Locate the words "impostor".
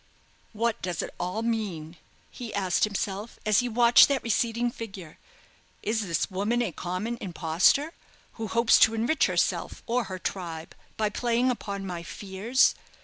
7.21-7.93